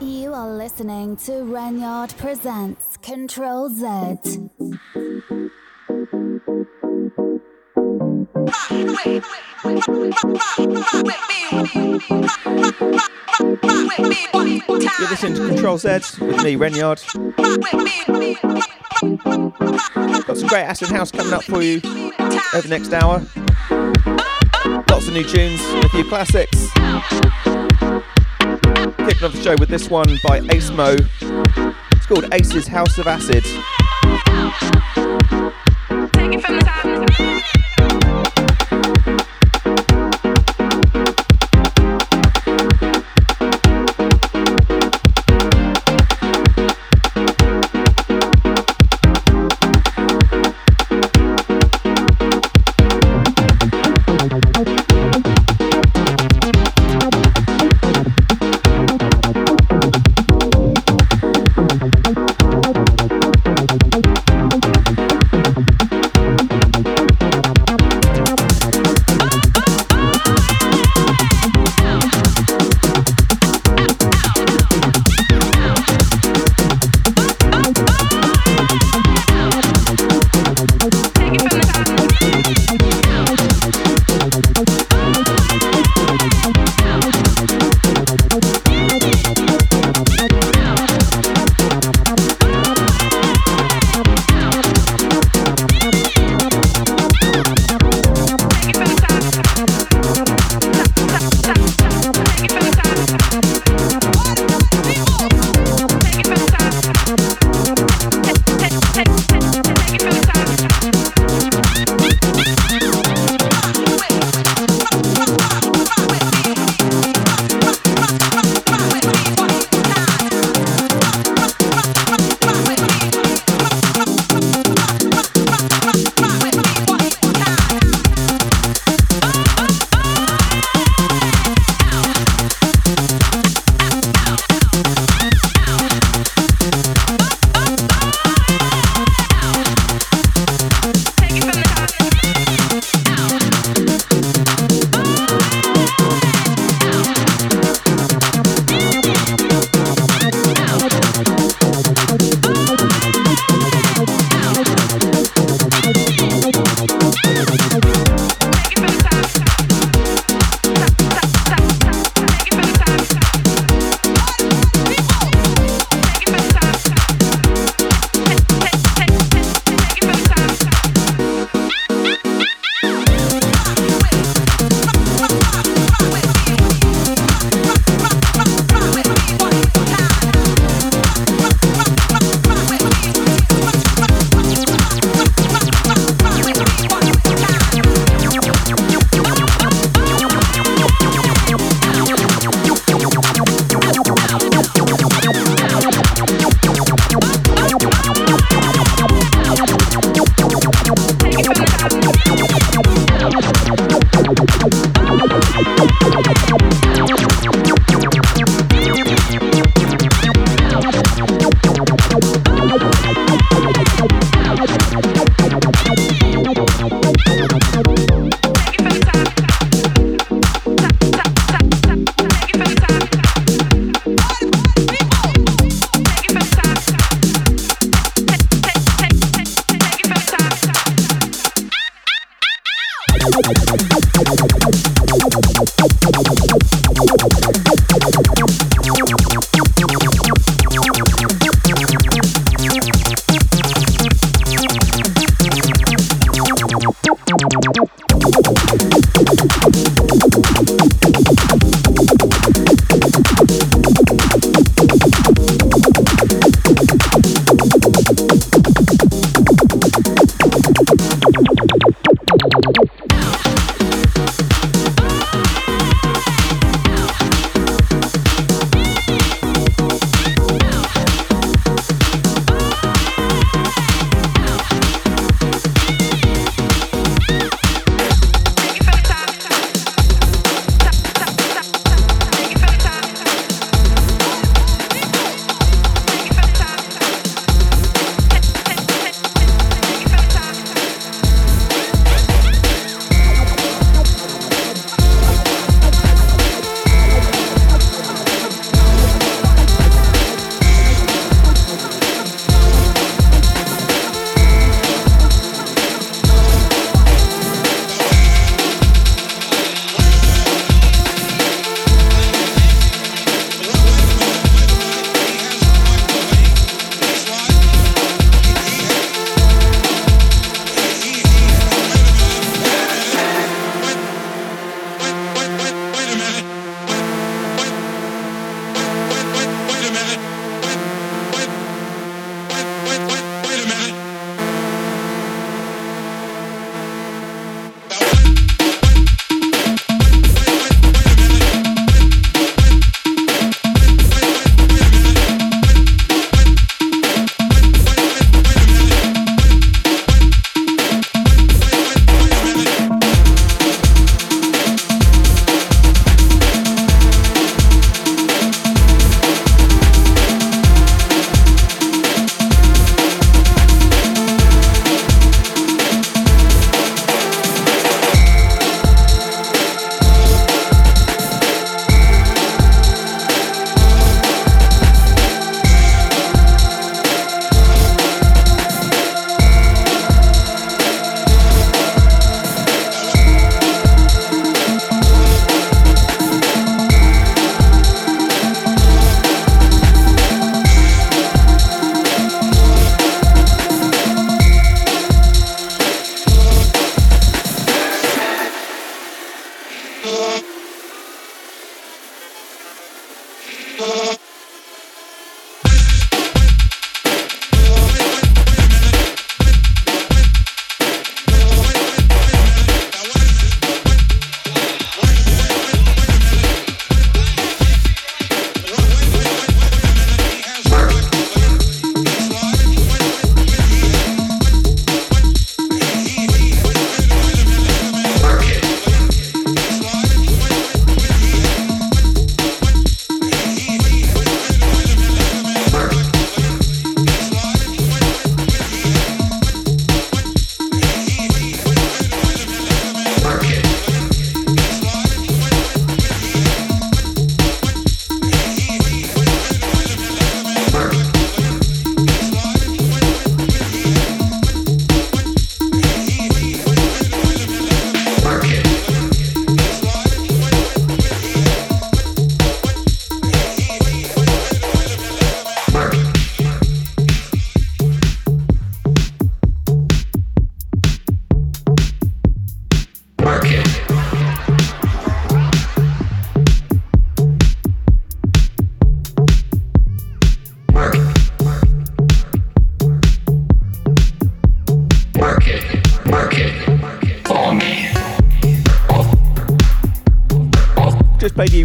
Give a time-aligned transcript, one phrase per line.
[0.00, 3.84] You are listening to Ranyard Presents Control Z.
[14.98, 15.88] You're listening to Control Z
[16.20, 17.00] with me, Renyard.
[20.26, 21.80] Got some great acid house coming up for you
[22.54, 23.22] over the next hour.
[24.90, 26.68] Lots of new tunes, a few classics.
[29.06, 30.96] Kicking off the show with this one by Ace Mo.
[31.20, 33.44] It's called Ace's House of Acid.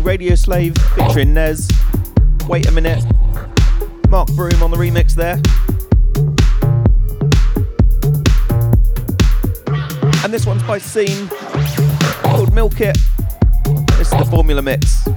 [0.04, 1.70] Radio Slave featuring Nez.
[2.48, 3.04] Wait a minute.
[4.10, 5.36] Mark Broom on the remix there.
[10.24, 11.28] And this one's by Scene
[12.24, 12.98] called Milk It.
[13.98, 15.08] This is the Formula Mix.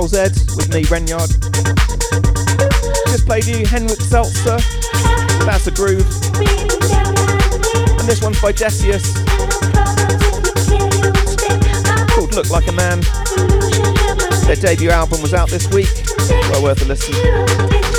[0.00, 1.28] Control Z with me, Renyard.
[3.08, 4.56] Just played you Henrik Seltzer,
[5.44, 6.06] that's a groove.
[7.98, 9.12] And this one's by Decius,
[12.14, 13.02] called Look Like a Man.
[14.46, 15.90] Their debut album was out this week,
[16.48, 17.89] well worth a listen.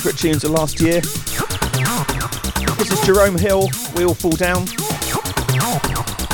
[0.00, 1.00] Favourite tunes of last year.
[2.76, 4.64] This is Jerome Hill, We All Fall Down.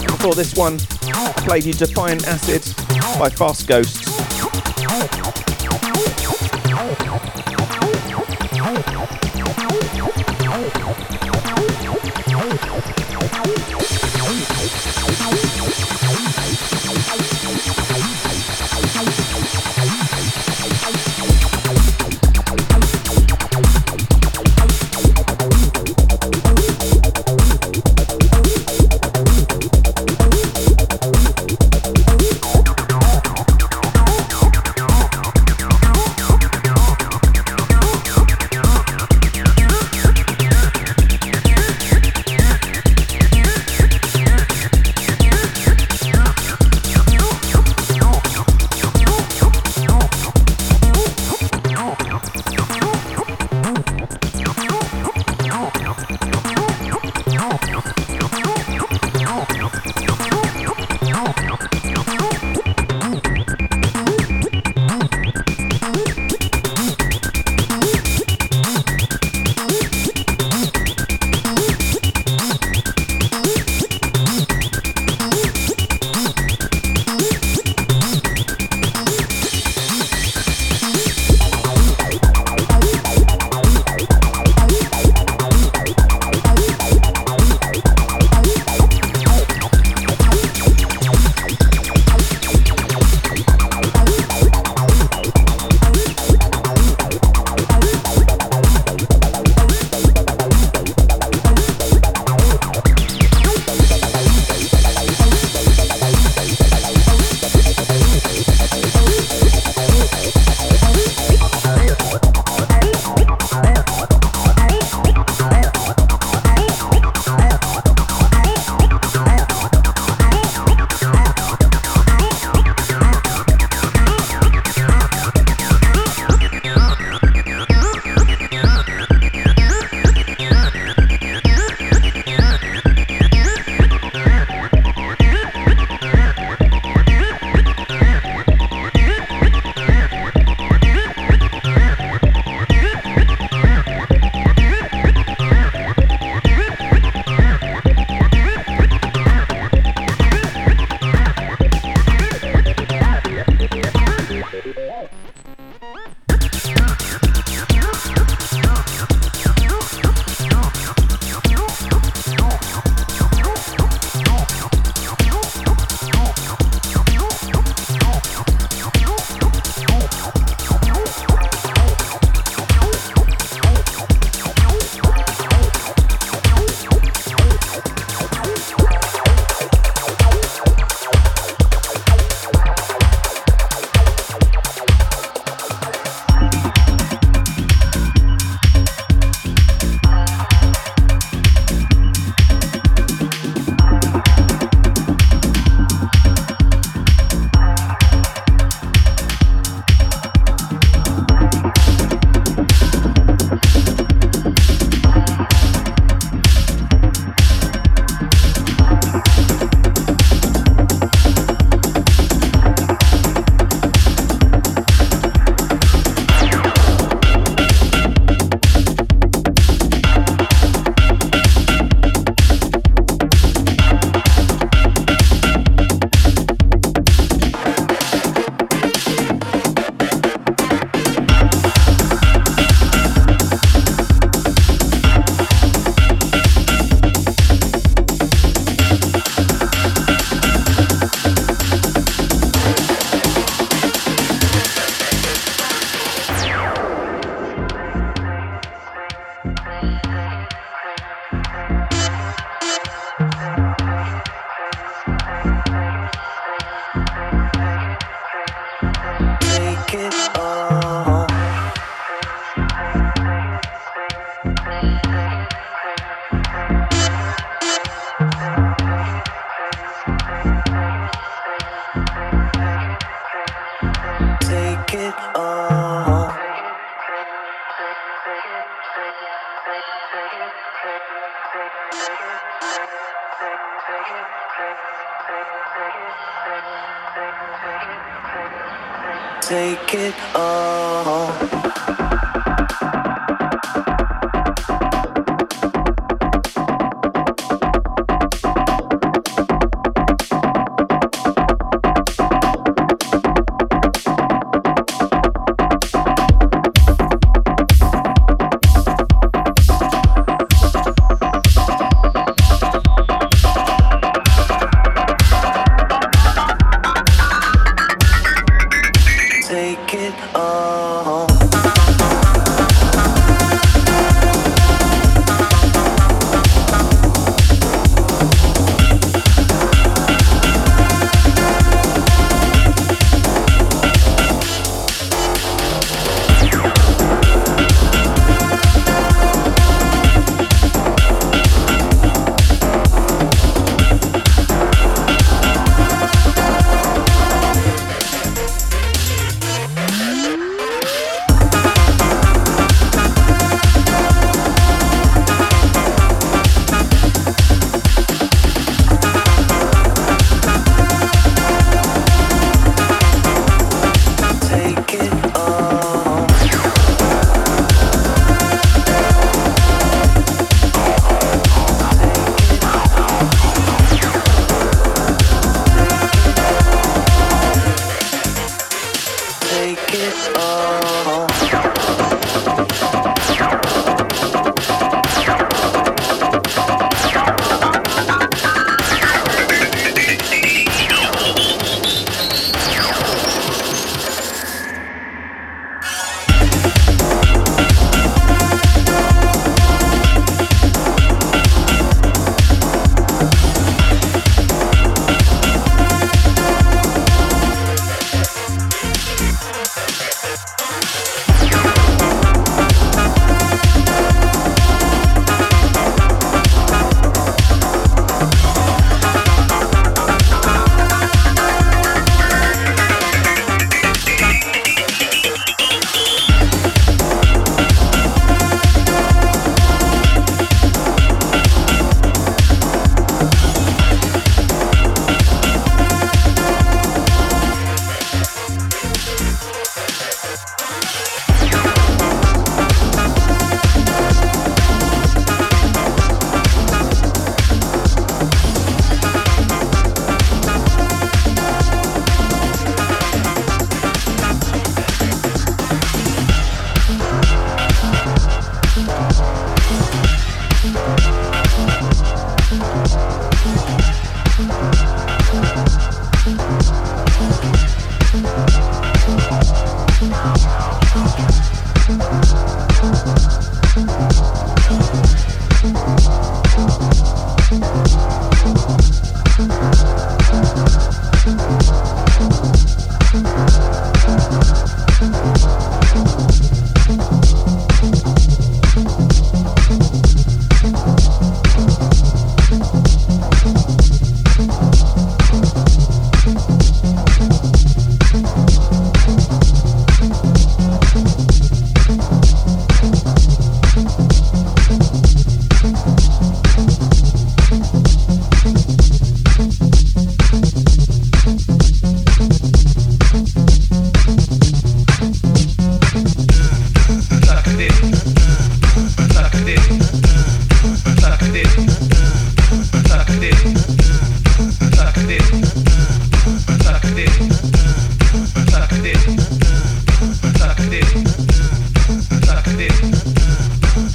[0.02, 2.62] Before this one, I played you Defiant Acid
[3.18, 4.03] by Fast Ghosts.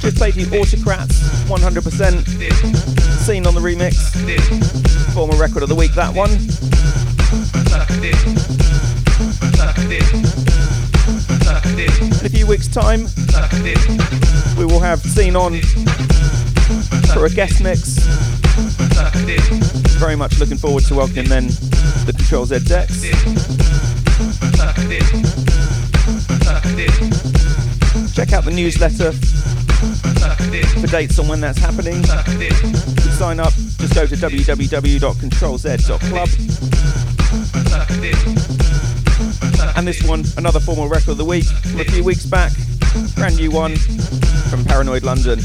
[0.00, 1.18] Just played you Autocrats,
[1.48, 2.26] 100%.
[3.24, 3.94] Seen on the remix.
[5.12, 6.30] Former record of the week, that one.
[12.20, 13.08] In a few weeks' time,
[14.56, 15.60] we will have Seen on
[17.12, 18.29] for a guest mix.
[19.98, 21.48] Very much looking forward to welcoming then
[22.06, 23.02] the Control Z decks.
[28.14, 29.12] Check out the newsletter
[30.80, 32.02] for dates on when that's happening.
[32.02, 36.28] To sign up, just go to www.controlz.club.
[39.76, 42.52] And this one, another formal record of the week from a few weeks back.
[43.14, 45.38] Brand new one from Paranoid London.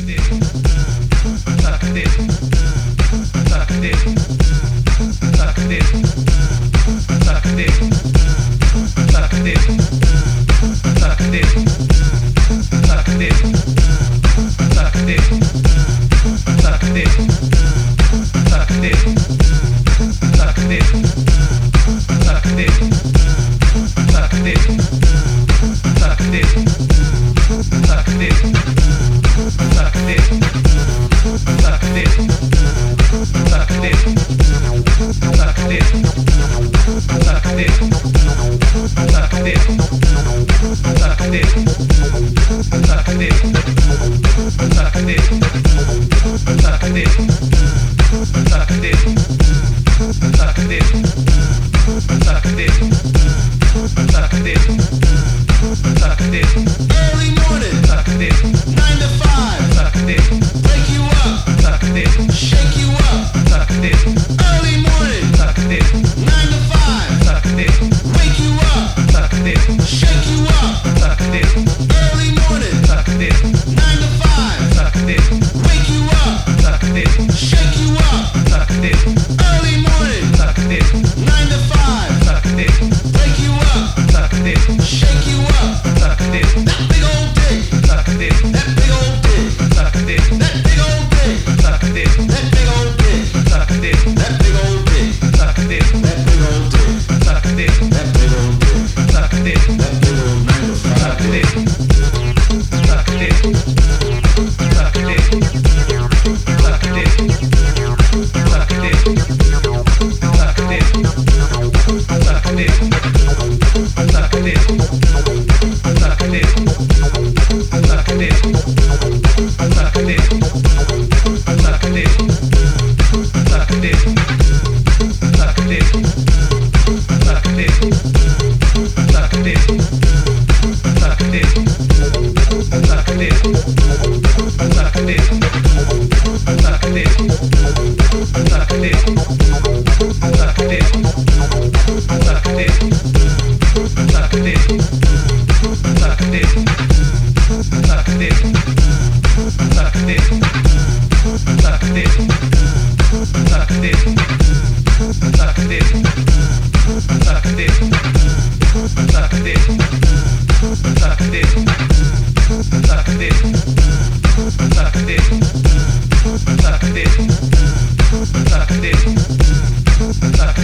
[11.00, 11.75] Saca dele.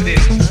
[0.04, 0.42] this.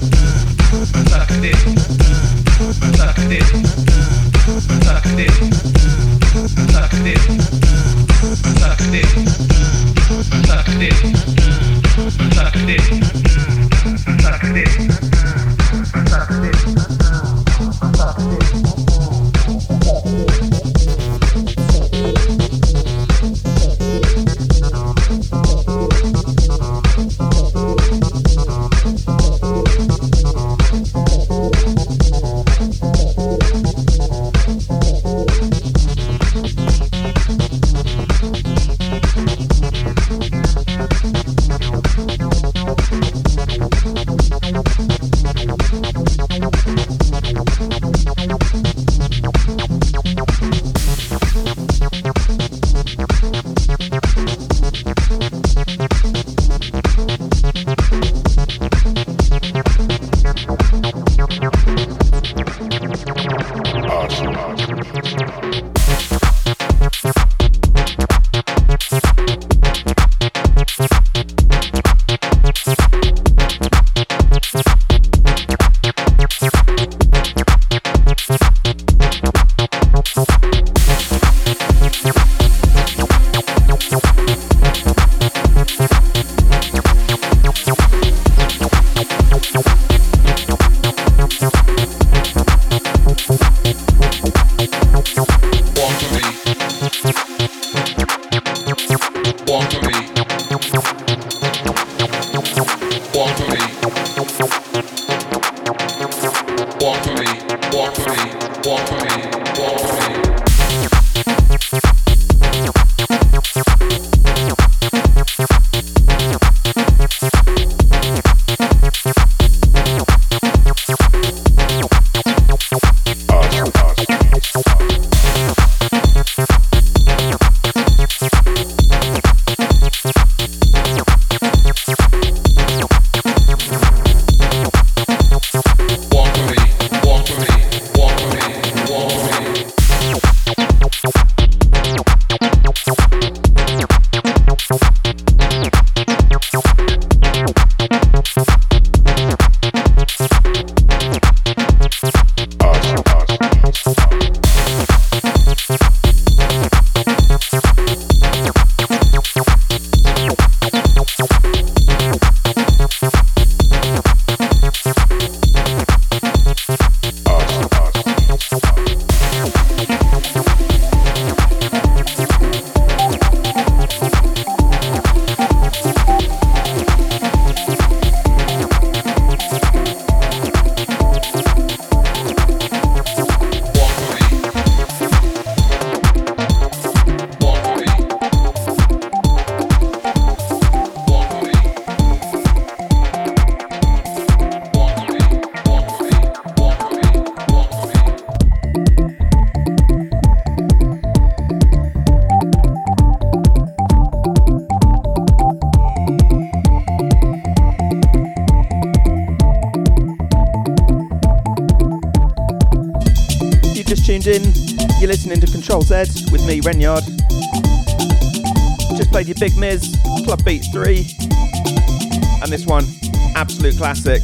[223.80, 224.22] Classic.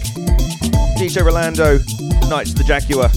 [0.99, 1.79] DJ Rolando,
[2.29, 3.16] Knights of the Jaguar.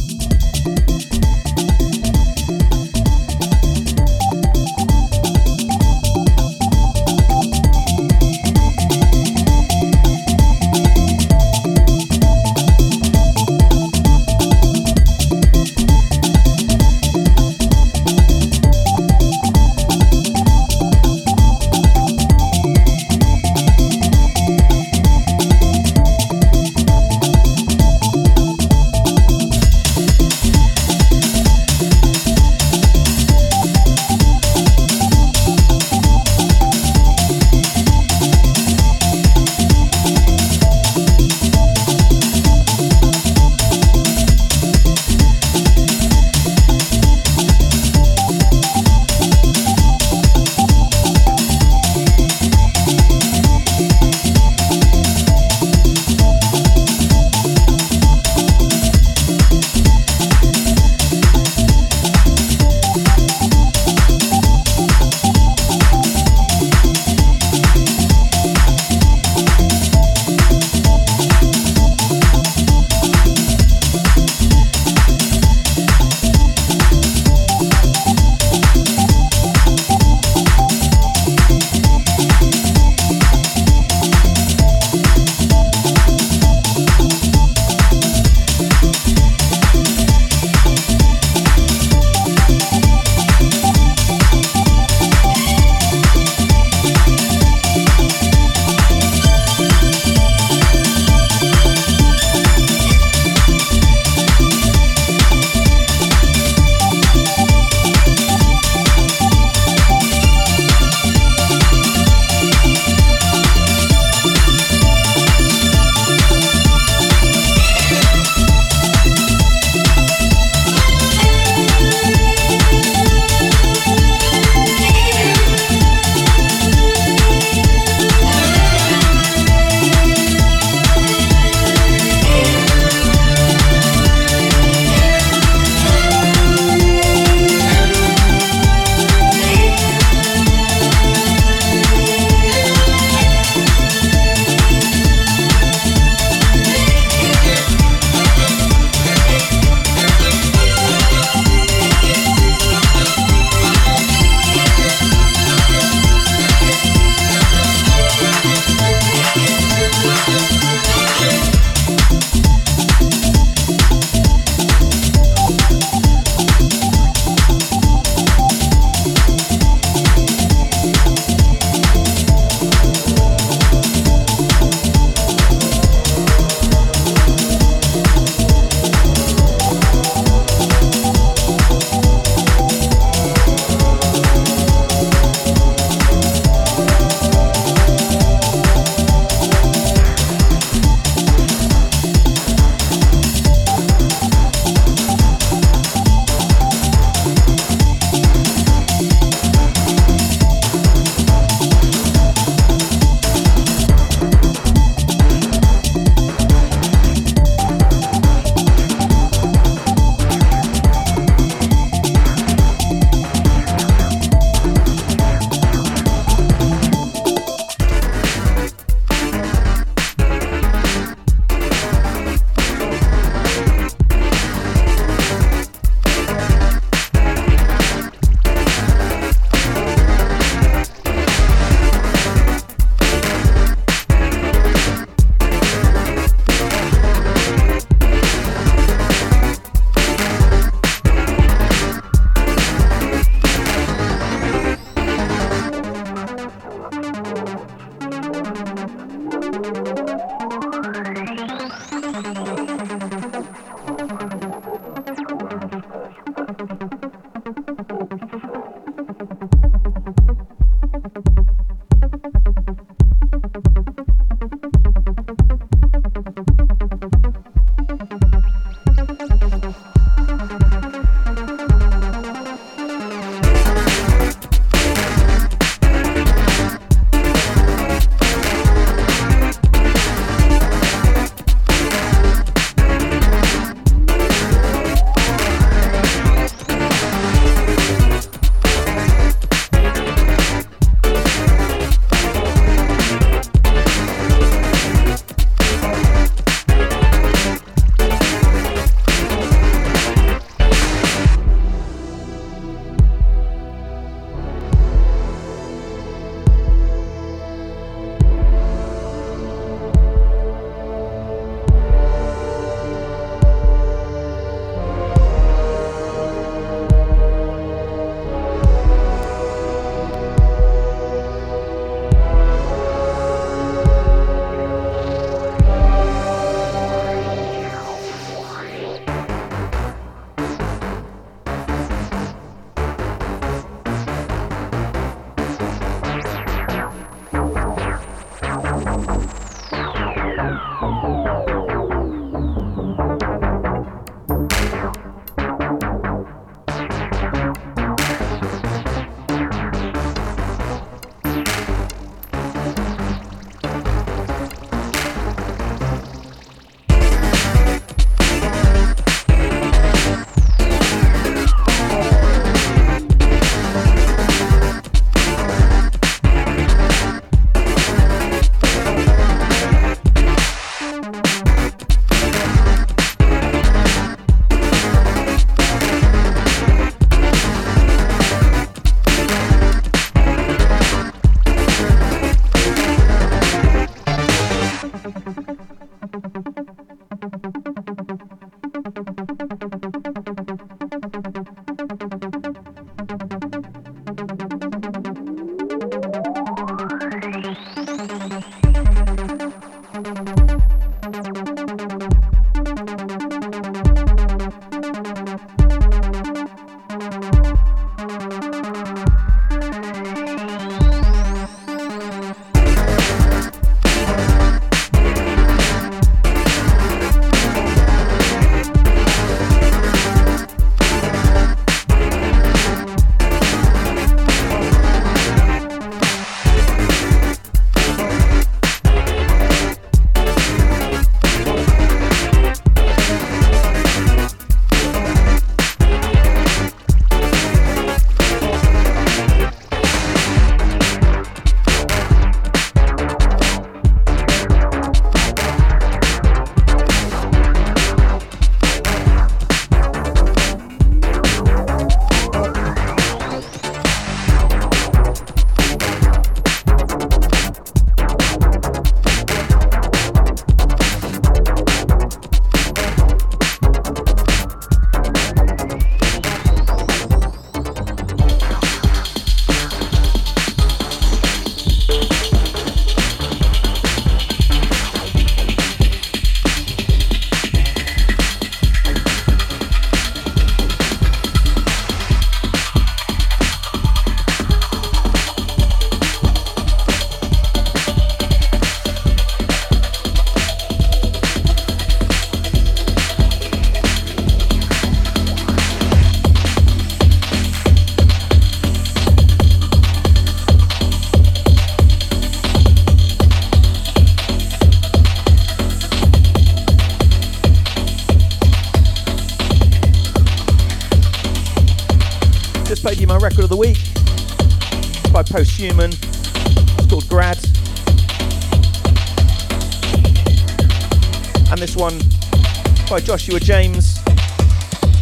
[523.29, 523.99] By Joshua James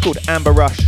[0.01, 0.86] called Amber Rush.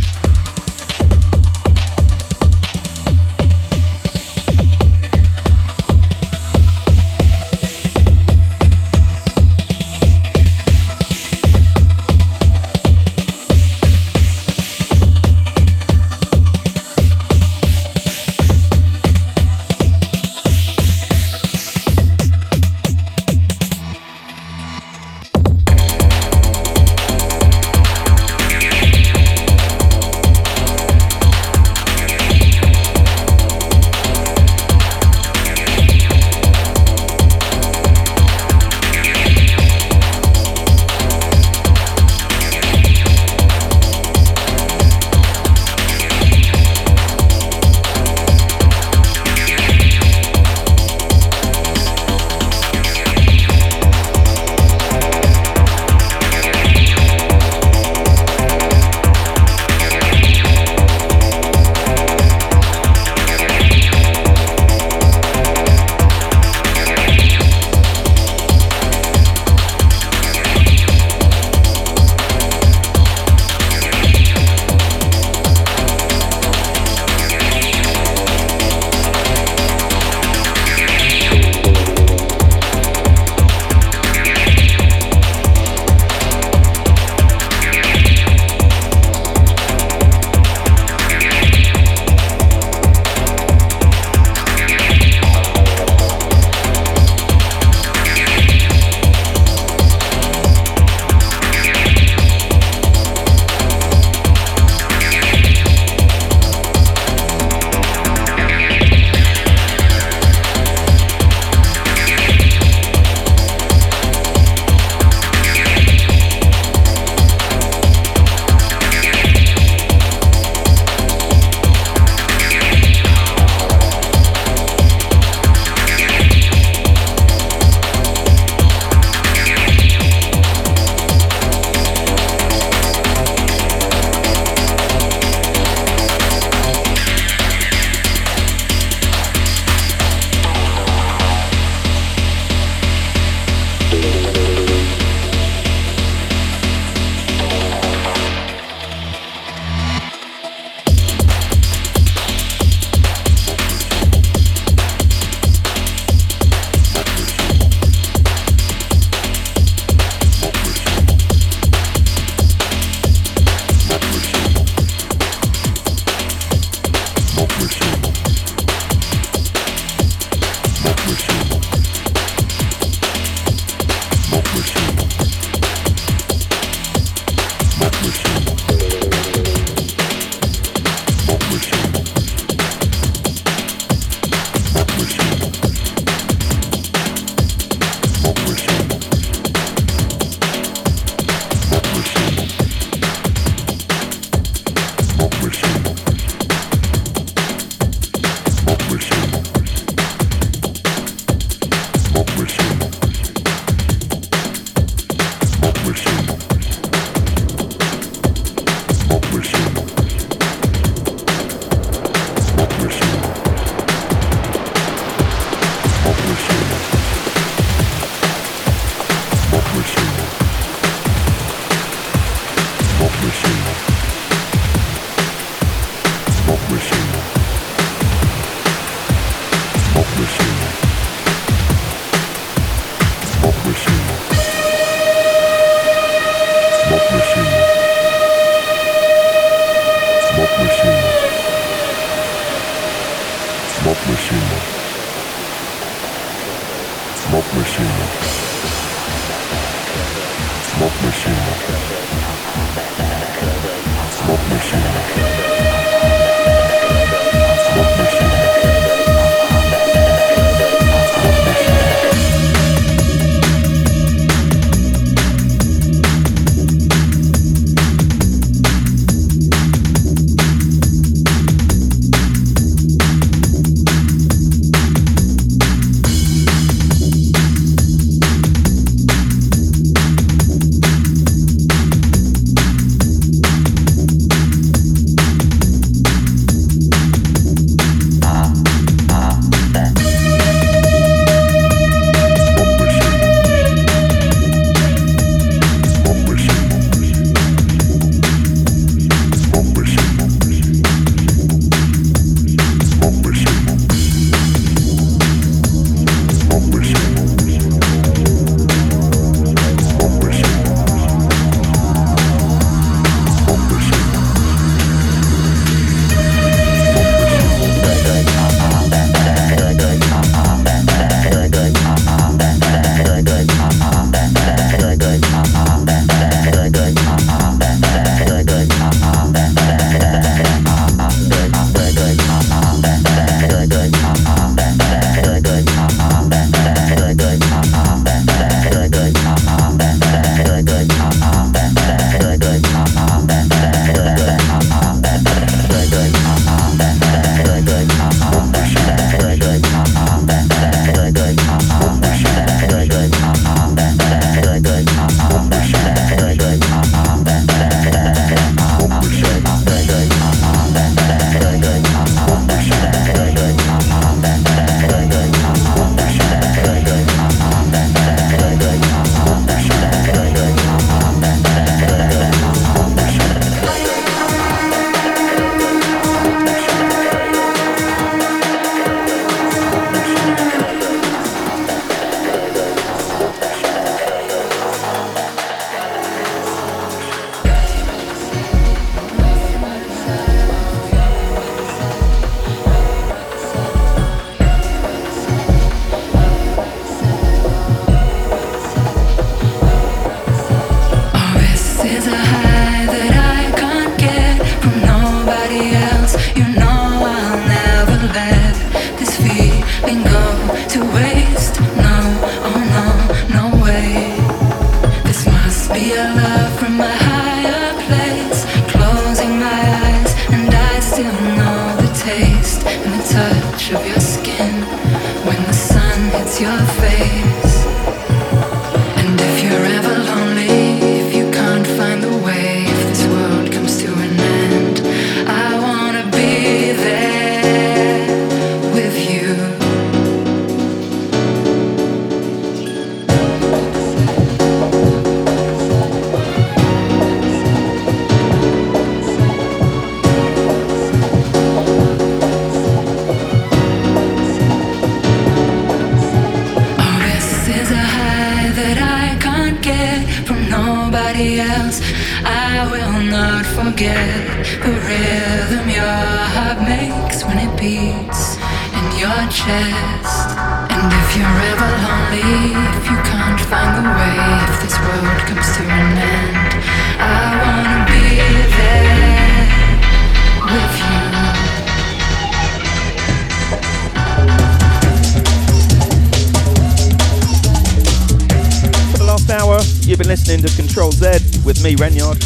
[490.10, 491.06] listening to Control Z
[491.44, 492.18] with me, Renyard.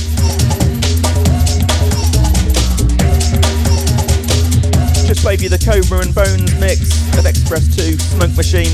[5.07, 6.81] Just gave you the Cobra and Bones mix
[7.19, 8.73] of X-Press 2 Smoke Machine.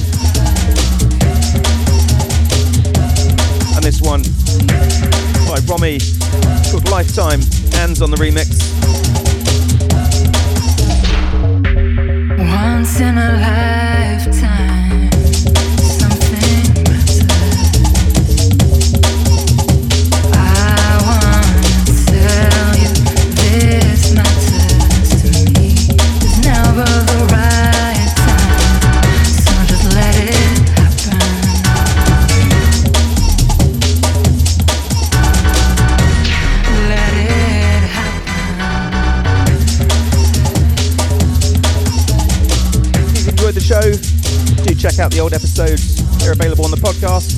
[3.74, 4.22] And this one
[5.48, 5.98] by Romy
[6.70, 7.40] called Lifetime,
[7.72, 8.62] hands on the remix.
[12.38, 13.79] Once in a life.
[45.00, 46.04] Out the old episodes.
[46.18, 47.32] They're available on the podcast.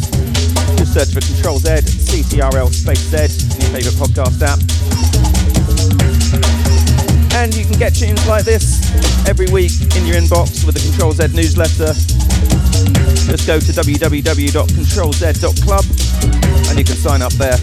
[0.77, 3.17] Just search for Control Z, CTRL space Z
[3.55, 4.59] in your favourite podcast app.
[7.39, 8.83] And you can get tunes like this
[9.29, 11.95] every week in your inbox with the Control Z newsletter.
[13.31, 15.85] Just go to www.controlz.club
[16.69, 17.59] and you can sign up there.